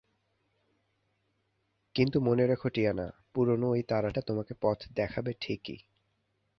কিন্তু 1.95 2.17
মনে 2.21 2.43
রেখো, 2.47 2.67
টিয়ানা, 2.69 3.07
পুরনো 3.33 3.67
ওই 3.69 3.81
তারাটা 3.83 4.21
তোমাকে 4.21 4.53
পথ 4.61 4.79
দেখাবে 4.95 5.31
ঠিকই। 5.41 5.77